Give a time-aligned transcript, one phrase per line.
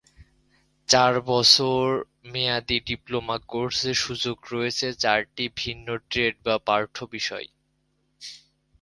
[0.89, 1.83] চার বছর
[2.31, 7.47] মেয়াদি ডিপ্লোমা কোর্সে সুযোগ রয়েছে চারটি ভিন্ন ট্রেড বা পাঠ্য বিষয়।